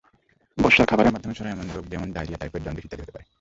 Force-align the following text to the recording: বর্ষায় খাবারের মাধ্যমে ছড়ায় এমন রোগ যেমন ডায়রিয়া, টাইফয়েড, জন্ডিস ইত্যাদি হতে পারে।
বর্ষায় 0.57 0.87
খাবারের 0.87 1.13
মাধ্যমে 1.13 1.37
ছড়ায় 1.37 1.53
এমন 1.53 1.67
রোগ 1.75 1.85
যেমন 1.89 2.07
ডায়রিয়া, 2.11 2.39
টাইফয়েড, 2.39 2.63
জন্ডিস 2.65 2.85
ইত্যাদি 2.85 3.03
হতে 3.03 3.13
পারে। 3.15 3.25